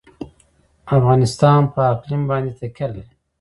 [0.97, 3.13] افغانستان په اقلیم باندې تکیه لري.